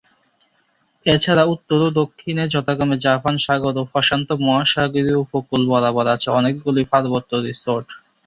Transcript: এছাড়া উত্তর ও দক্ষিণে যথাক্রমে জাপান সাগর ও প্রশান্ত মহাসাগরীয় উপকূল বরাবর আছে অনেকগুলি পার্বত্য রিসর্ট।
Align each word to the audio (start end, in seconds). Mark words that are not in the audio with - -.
এছাড়া 1.05 1.43
উত্তর 1.53 1.79
ও 1.81 1.99
দক্ষিণে 1.99 2.43
যথাক্রমে 2.53 2.97
জাপান 3.05 3.35
সাগর 3.45 3.73
ও 3.77 3.93
প্রশান্ত 3.93 4.29
মহাসাগরীয় 4.41 5.21
উপকূল 5.25 5.61
বরাবর 5.71 6.05
আছে 6.15 6.27
অনেকগুলি 6.39 6.81
পার্বত্য 6.91 7.31
রিসর্ট। 7.45 7.87